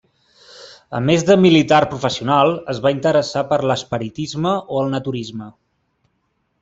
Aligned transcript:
A 0.99 1.01
més 1.09 1.25
de 1.27 1.35
militar 1.41 1.81
professional, 1.91 2.53
es 2.75 2.81
va 2.85 2.93
interessar 2.95 3.45
per 3.53 3.61
l'espiritisme 3.73 4.55
o 4.57 4.81
el 4.85 4.91
naturisme. 4.95 5.51